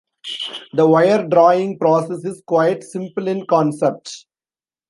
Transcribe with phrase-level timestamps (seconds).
[0.73, 4.25] The wire drawing process is quite simple in concept.